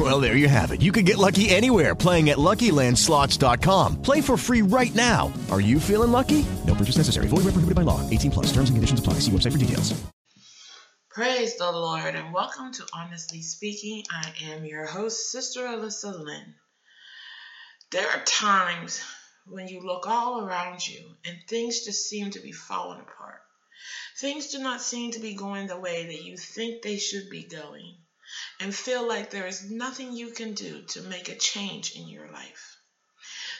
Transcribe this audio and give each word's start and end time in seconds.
Well, 0.00 0.18
there 0.18 0.34
you 0.34 0.48
have 0.48 0.70
it. 0.70 0.80
You 0.80 0.92
can 0.92 1.04
get 1.04 1.18
lucky 1.18 1.50
anywhere 1.50 1.94
playing 1.94 2.30
at 2.30 2.38
LuckyLandSlots.com. 2.38 4.00
Play 4.00 4.22
for 4.22 4.38
free 4.38 4.62
right 4.62 4.94
now. 4.94 5.30
Are 5.50 5.60
you 5.60 5.78
feeling 5.78 6.10
lucky? 6.10 6.46
No 6.66 6.74
purchase 6.74 6.96
necessary. 6.96 7.28
Void 7.28 7.44
where 7.44 7.52
prohibited 7.52 7.74
by 7.74 7.82
law. 7.82 8.00
18 8.08 8.30
plus. 8.30 8.46
Terms 8.46 8.70
and 8.70 8.78
conditions 8.78 8.98
apply. 8.98 9.20
See 9.20 9.30
website 9.30 9.52
for 9.52 9.58
details. 9.58 9.92
Praise 11.10 11.58
the 11.58 11.70
Lord 11.70 12.14
and 12.14 12.32
welcome 12.32 12.72
to 12.72 12.86
Honestly 12.94 13.42
Speaking. 13.42 14.04
I 14.10 14.32
am 14.52 14.64
your 14.64 14.86
host, 14.86 15.30
Sister 15.32 15.66
Alyssa 15.66 16.18
Lynn. 16.18 16.54
There 17.90 18.08
are 18.08 18.24
times 18.24 19.02
when 19.44 19.68
you 19.68 19.82
look 19.82 20.06
all 20.06 20.40
around 20.40 20.86
you 20.88 21.10
and 21.26 21.36
things 21.46 21.84
just 21.84 22.08
seem 22.08 22.30
to 22.30 22.40
be 22.40 22.52
falling 22.52 23.00
apart. 23.00 23.42
Things 24.18 24.46
do 24.46 24.60
not 24.60 24.80
seem 24.80 25.10
to 25.10 25.20
be 25.20 25.34
going 25.34 25.66
the 25.66 25.78
way 25.78 26.06
that 26.06 26.24
you 26.24 26.38
think 26.38 26.80
they 26.80 26.96
should 26.96 27.28
be 27.28 27.42
going 27.42 27.96
and 28.60 28.74
feel 28.74 29.06
like 29.06 29.30
there 29.30 29.46
is 29.46 29.70
nothing 29.70 30.12
you 30.12 30.30
can 30.30 30.52
do 30.52 30.82
to 30.82 31.00
make 31.02 31.28
a 31.28 31.34
change 31.34 31.96
in 31.96 32.06
your 32.06 32.30
life. 32.30 32.76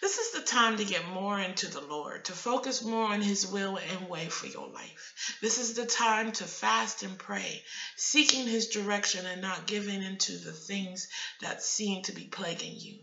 This 0.00 0.18
is 0.18 0.32
the 0.32 0.42
time 0.42 0.76
to 0.76 0.84
get 0.84 1.06
more 1.08 1.40
into 1.40 1.68
the 1.68 1.80
Lord, 1.80 2.26
to 2.26 2.32
focus 2.32 2.82
more 2.82 3.04
on 3.04 3.22
His 3.22 3.46
will 3.46 3.78
and 3.78 4.08
way 4.08 4.28
for 4.28 4.46
your 4.46 4.68
life. 4.68 5.36
This 5.40 5.58
is 5.58 5.74
the 5.74 5.86
time 5.86 6.32
to 6.32 6.44
fast 6.44 7.02
and 7.02 7.18
pray, 7.18 7.64
seeking 7.96 8.46
His 8.46 8.68
direction 8.68 9.24
and 9.26 9.40
not 9.40 9.66
giving 9.66 10.02
into 10.02 10.36
the 10.38 10.52
things 10.52 11.08
that 11.40 11.62
seem 11.62 12.02
to 12.02 12.12
be 12.12 12.24
plaguing 12.24 12.76
you. 12.78 12.98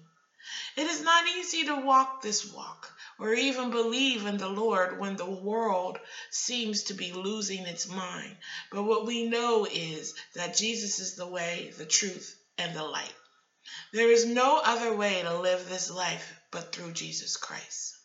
It 0.75 0.87
is 0.87 1.01
not 1.01 1.27
easy 1.27 1.65
to 1.65 1.75
walk 1.75 2.21
this 2.21 2.45
walk 2.45 2.93
or 3.23 3.33
even 3.33 3.71
believe 3.71 4.25
in 4.25 4.37
the 4.37 4.49
Lord 4.49 4.99
when 4.99 5.15
the 5.15 5.25
world 5.25 5.97
seems 6.29 6.83
to 6.83 6.93
be 6.93 7.13
losing 7.13 7.65
its 7.65 7.87
mind. 7.87 8.35
But 8.69 8.83
what 8.83 9.07
we 9.07 9.23
know 9.23 9.65
is 9.65 10.13
that 10.35 10.57
Jesus 10.57 10.99
is 10.99 11.15
the 11.15 11.25
way, 11.25 11.71
the 11.77 11.85
truth, 11.85 12.35
and 12.57 12.75
the 12.75 12.83
light. 12.83 13.13
There 13.93 14.11
is 14.11 14.25
no 14.25 14.57
other 14.57 14.93
way 14.93 15.21
to 15.21 15.39
live 15.39 15.69
this 15.69 15.89
life 15.89 16.33
but 16.51 16.73
through 16.73 16.91
Jesus 16.91 17.37
Christ. 17.37 17.95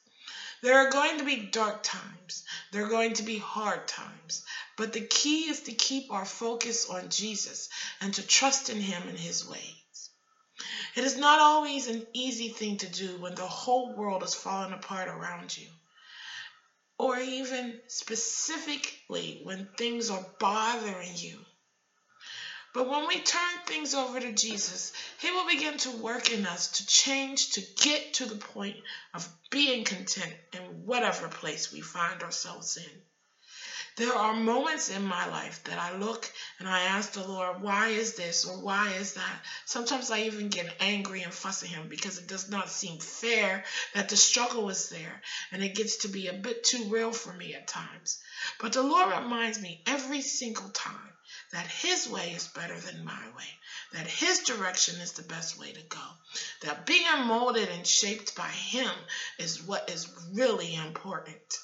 There 0.62 0.78
are 0.78 0.91
going 0.91 1.19
to 1.19 1.24
be 1.24 1.48
dark 1.50 1.83
times. 1.83 2.44
There 2.70 2.84
are 2.84 2.89
going 2.89 3.14
to 3.14 3.24
be 3.24 3.39
hard 3.39 3.89
times. 3.89 4.44
But 4.77 4.92
the 4.92 5.00
key 5.00 5.48
is 5.48 5.62
to 5.62 5.72
keep 5.72 6.12
our 6.12 6.27
focus 6.27 6.86
on 6.86 7.08
Jesus 7.08 7.69
and 8.00 8.14
to 8.14 8.22
trust 8.22 8.70
in 8.70 8.80
Him 8.80 9.08
and 9.08 9.19
His 9.19 9.44
ways. 9.44 9.74
It 10.94 11.05
is 11.05 11.17
not 11.17 11.41
always 11.41 11.86
an 11.86 12.06
easy 12.12 12.48
thing 12.48 12.78
to 12.78 12.89
do 12.89 13.19
when 13.19 13.34
the 13.34 13.47
whole 13.47 13.94
world 13.94 14.22
is 14.22 14.34
falling 14.34 14.72
apart 14.72 15.08
around 15.08 15.56
you, 15.56 15.69
or 16.98 17.19
even 17.19 17.80
specifically 17.89 19.41
when 19.45 19.69
things 19.77 20.11
are 20.11 20.27
bothering 20.39 21.14
you. 21.17 21.39
But 22.75 22.89
when 22.89 23.06
we 23.06 23.20
turn 23.20 23.58
things 23.67 23.95
over 23.95 24.20
to 24.20 24.33
Jesus, 24.33 24.92
He 25.20 25.30
will 25.30 25.47
begin 25.47 25.78
to 25.78 25.91
work 25.91 26.30
in 26.30 26.47
us 26.47 26.69
to 26.72 26.86
change, 26.86 27.52
to 27.52 27.62
get 27.83 28.14
to 28.14 28.27
the 28.27 28.36
point 28.36 28.77
of 29.14 29.28
being 29.50 29.84
content 29.84 30.34
in 30.52 30.84
whatever 30.84 31.28
place 31.28 31.73
we 31.73 31.80
find 31.80 32.23
ourselves 32.23 32.77
in. 32.77 33.02
There 33.98 34.14
are 34.14 34.32
moments 34.32 34.91
in 34.91 35.02
my 35.02 35.27
life 35.27 35.64
that 35.64 35.80
I 35.80 35.96
look 35.96 36.30
and 36.60 36.68
I 36.68 36.82
ask 36.82 37.10
the 37.10 37.27
Lord, 37.27 37.60
why 37.60 37.88
is 37.88 38.14
this 38.14 38.44
or 38.44 38.56
why 38.56 38.92
is 38.92 39.14
that? 39.14 39.42
Sometimes 39.64 40.12
I 40.12 40.20
even 40.20 40.50
get 40.50 40.77
angry 40.78 41.22
and 41.22 41.34
fuss 41.34 41.64
at 41.64 41.68
Him 41.68 41.88
because 41.88 42.16
it 42.16 42.28
does 42.28 42.48
not 42.48 42.70
seem 42.70 43.00
fair 43.00 43.64
that 43.95 44.08
the 44.08 44.17
struggle 44.17 44.68
is 44.68 44.89
there 44.89 45.20
and 45.50 45.64
it 45.64 45.74
gets 45.74 45.96
to 45.96 46.08
be 46.08 46.28
a 46.28 46.33
bit 46.33 46.62
too 46.62 46.84
real 46.84 47.12
for 47.12 47.33
me 47.33 47.55
at 47.55 47.67
times. 47.67 48.18
But 48.61 48.73
the 48.73 48.84
Lord 48.84 49.08
reminds 49.08 49.58
me 49.58 49.83
every 49.84 50.20
single 50.20 50.68
time 50.68 51.12
that 51.50 51.67
His 51.67 52.06
way 52.06 52.30
is 52.30 52.46
better 52.46 52.78
than 52.78 53.05
my 53.05 53.28
way, 53.36 53.58
that 53.90 54.06
His 54.06 54.39
direction 54.44 55.00
is 55.00 55.11
the 55.11 55.23
best 55.23 55.58
way 55.58 55.73
to 55.73 55.83
go, 55.83 56.06
that 56.61 56.86
being 56.86 57.24
molded 57.24 57.68
and 57.68 57.84
shaped 57.84 58.36
by 58.36 58.50
Him 58.50 58.92
is 59.39 59.61
what 59.61 59.90
is 59.90 60.08
really 60.30 60.77
important. 60.77 61.58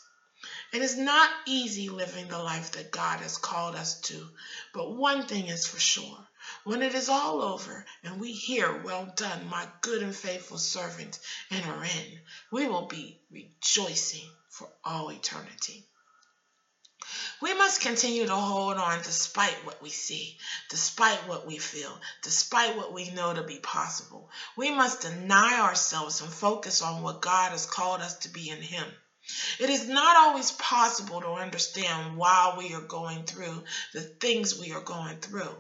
It 0.75 0.83
is 0.83 0.97
not 0.97 1.31
easy 1.47 1.89
living 1.89 2.27
the 2.27 2.41
life 2.41 2.73
that 2.73 2.91
God 2.91 3.21
has 3.21 3.37
called 3.37 3.77
us 3.77 4.01
to, 4.01 4.29
but 4.73 4.97
one 4.97 5.25
thing 5.25 5.47
is 5.47 5.69
for 5.69 5.79
sure. 5.79 6.27
When 6.65 6.83
it 6.83 6.97
is 6.97 7.09
all 7.09 7.43
over 7.43 7.87
and 8.03 8.21
we 8.21 8.33
hear, 8.33 8.83
Well 8.83 9.07
done, 9.15 9.49
my 9.49 9.69
good 9.83 10.03
and 10.03 10.17
faithful 10.17 10.59
servant, 10.59 11.21
enter 11.49 11.85
in, 11.85 12.21
we 12.51 12.67
will 12.67 12.87
be 12.89 13.21
rejoicing 13.31 14.29
for 14.49 14.69
all 14.85 15.13
eternity. 15.13 15.87
We 17.41 17.55
must 17.55 17.81
continue 17.81 18.27
to 18.27 18.35
hold 18.35 18.77
on 18.77 19.01
despite 19.05 19.65
what 19.65 19.81
we 19.81 19.91
see, 19.91 20.41
despite 20.71 21.29
what 21.29 21.47
we 21.47 21.59
feel, 21.59 22.01
despite 22.23 22.77
what 22.77 22.93
we 22.93 23.11
know 23.11 23.33
to 23.33 23.45
be 23.45 23.61
possible. 23.61 24.29
We 24.57 24.73
must 24.73 25.03
deny 25.03 25.61
ourselves 25.61 26.21
and 26.21 26.33
focus 26.33 26.83
on 26.83 27.05
what 27.05 27.21
God 27.23 27.53
has 27.53 27.65
called 27.65 28.01
us 28.01 28.19
to 28.19 28.29
be 28.29 28.51
in 28.51 28.61
Him. 28.61 28.93
It 29.59 29.71
is 29.71 29.89
not 29.89 30.17
always 30.17 30.53
possible 30.53 31.21
to 31.23 31.29
understand 31.29 32.19
why 32.19 32.55
we 32.59 32.75
are 32.75 32.83
going 32.83 33.25
through 33.25 33.65
the 33.95 34.03
things 34.03 34.59
we 34.59 34.73
are 34.73 34.83
going 34.83 35.19
through. 35.21 35.57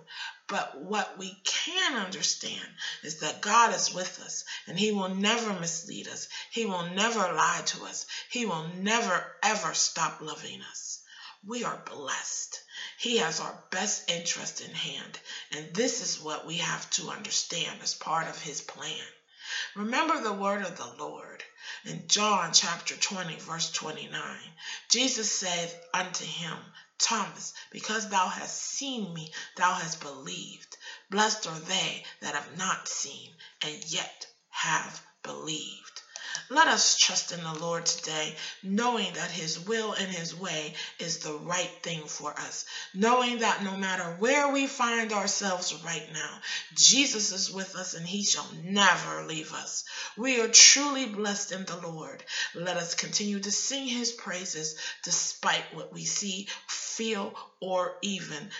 But 0.48 0.78
what 0.82 1.16
we 1.16 1.40
can 1.44 1.96
understand 1.96 2.68
is 3.02 3.20
that 3.20 3.40
God 3.40 3.72
is 3.72 3.94
with 3.94 4.20
us 4.20 4.44
and 4.66 4.78
He 4.78 4.92
will 4.92 5.08
never 5.08 5.54
mislead 5.54 6.08
us. 6.08 6.28
He 6.50 6.66
will 6.66 6.90
never 6.90 7.20
lie 7.20 7.62
to 7.66 7.86
us. 7.86 8.04
He 8.28 8.44
will 8.44 8.68
never, 8.68 9.26
ever 9.42 9.72
stop 9.72 10.20
loving 10.20 10.60
us. 10.60 11.00
We 11.46 11.64
are 11.64 11.82
blessed. 11.86 12.60
He 12.98 13.16
has 13.16 13.40
our 13.40 13.64
best 13.70 14.10
interest 14.10 14.60
in 14.60 14.74
hand. 14.74 15.18
And 15.52 15.72
this 15.72 16.02
is 16.02 16.20
what 16.20 16.46
we 16.46 16.58
have 16.58 16.90
to 16.90 17.10
understand 17.10 17.80
as 17.82 17.94
part 17.94 18.28
of 18.28 18.40
His 18.40 18.60
plan. 18.60 19.06
Remember 19.74 20.20
the 20.20 20.32
word 20.32 20.62
of 20.62 20.76
the 20.76 20.94
Lord. 20.98 21.42
In 21.86 22.08
John 22.08 22.54
chapter 22.54 22.96
20, 22.96 23.36
verse 23.40 23.70
29, 23.72 24.38
Jesus 24.88 25.30
said 25.30 25.70
unto 25.92 26.24
him, 26.24 26.56
Thomas, 26.98 27.52
because 27.70 28.08
thou 28.08 28.26
hast 28.28 28.56
seen 28.58 29.12
me, 29.12 29.30
thou 29.56 29.74
hast 29.74 30.00
believed. 30.00 30.78
Blessed 31.10 31.46
are 31.46 31.58
they 31.58 32.06
that 32.20 32.34
have 32.34 32.56
not 32.56 32.88
seen 32.88 33.36
and 33.60 33.84
yet 33.84 34.26
have 34.48 35.02
believed. 35.22 35.93
Let 36.50 36.68
us 36.68 36.98
trust 36.98 37.32
in 37.32 37.42
the 37.42 37.54
Lord 37.54 37.86
today, 37.86 38.36
knowing 38.62 39.12
that 39.14 39.30
His 39.30 39.58
will 39.58 39.92
and 39.92 40.10
His 40.10 40.34
way 40.34 40.74
is 40.98 41.18
the 41.18 41.32
right 41.32 41.70
thing 41.82 42.06
for 42.06 42.38
us. 42.38 42.64
Knowing 42.92 43.38
that 43.38 43.62
no 43.62 43.76
matter 43.76 44.16
where 44.18 44.48
we 44.48 44.66
find 44.66 45.12
ourselves 45.12 45.74
right 45.84 46.12
now, 46.12 46.40
Jesus 46.74 47.32
is 47.32 47.50
with 47.50 47.76
us 47.76 47.94
and 47.94 48.06
He 48.06 48.24
shall 48.24 48.48
never 48.52 49.26
leave 49.26 49.52
us. 49.52 49.84
We 50.16 50.40
are 50.40 50.48
truly 50.48 51.06
blessed 51.06 51.52
in 51.52 51.64
the 51.66 51.76
Lord. 51.76 52.22
Let 52.54 52.76
us 52.76 52.94
continue 52.94 53.40
to 53.40 53.52
sing 53.52 53.86
His 53.86 54.12
praises 54.12 54.74
despite 55.02 55.72
what 55.72 55.92
we 55.92 56.04
see, 56.04 56.48
feel, 56.68 57.34
or 57.60 57.96
even 58.02 58.50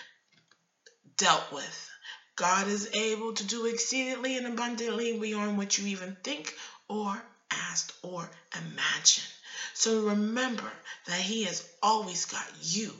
dealt 1.17 1.51
with. 1.51 1.89
God 2.35 2.67
is 2.67 2.89
able 2.93 3.33
to 3.33 3.43
do 3.45 3.65
exceedingly 3.65 4.37
and 4.37 4.47
abundantly 4.47 5.17
beyond 5.17 5.57
what 5.57 5.77
you 5.77 5.87
even 5.87 6.17
think 6.23 6.53
or 6.89 7.23
asked 7.71 7.93
or 8.01 8.29
imagined. 8.55 9.27
So 9.73 10.03
remember 10.03 10.71
that 11.07 11.19
He 11.19 11.43
has 11.43 11.67
always 11.81 12.25
got 12.25 12.45
you 12.61 12.93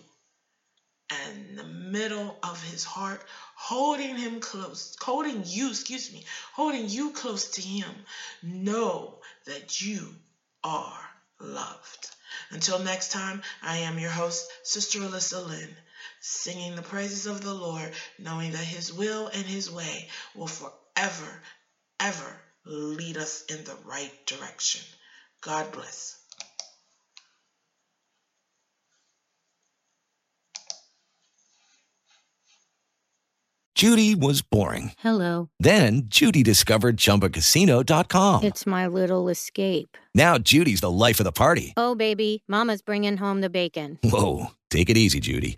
in 1.09 1.55
the 1.55 1.63
middle 1.63 2.37
of 2.43 2.61
His 2.63 2.83
heart, 2.83 3.23
holding 3.55 4.17
Him 4.17 4.39
close, 4.39 4.95
holding 4.99 5.43
you, 5.45 5.69
excuse 5.69 6.11
me, 6.11 6.25
holding 6.53 6.89
you 6.89 7.11
close 7.11 7.51
to 7.51 7.61
Him. 7.61 7.89
Know 8.41 9.19
that 9.45 9.81
you 9.81 10.15
are 10.63 10.99
loved. 11.39 12.09
Until 12.49 12.79
next 12.79 13.11
time, 13.11 13.41
I 13.61 13.77
am 13.77 13.99
your 13.99 14.09
host, 14.09 14.49
Sister 14.63 14.99
Alyssa 14.99 15.45
Lynn, 15.45 15.75
singing 16.19 16.75
the 16.75 16.81
praises 16.81 17.25
of 17.27 17.41
the 17.41 17.53
Lord, 17.53 17.91
knowing 18.17 18.51
that 18.51 18.57
His 18.63 18.91
will 18.91 19.27
and 19.27 19.45
His 19.45 19.69
way 19.69 20.09
will 20.33 20.47
forever, 20.47 21.41
ever 21.99 22.41
lead 22.65 23.17
us 23.17 23.43
in 23.49 23.63
the 23.63 23.75
right 23.85 24.11
direction. 24.25 24.81
God 25.41 25.71
bless. 25.71 26.19
Judy 33.75 34.15
was 34.15 34.41
boring. 34.41 34.93
Hello. 34.99 35.49
Then 35.59 36.03
Judy 36.05 36.43
discovered 36.43 36.95
ChumbaCasino.com. 36.95 38.43
It's 38.45 38.65
my 38.65 38.87
little 38.87 39.27
escape. 39.27 39.97
Now 40.15 40.37
Judy's 40.37 40.79
the 40.79 40.89
life 40.89 41.19
of 41.19 41.25
the 41.25 41.33
party. 41.33 41.73
Oh, 41.75 41.93
baby, 41.93 42.43
Mama's 42.47 42.81
bringing 42.81 43.17
home 43.17 43.41
the 43.41 43.49
bacon. 43.49 43.99
Whoa, 44.01 44.51
take 44.69 44.89
it 44.89 44.95
easy, 44.95 45.19
Judy. 45.19 45.57